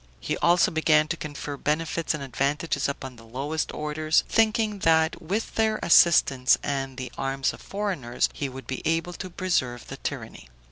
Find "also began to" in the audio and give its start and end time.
0.39-1.15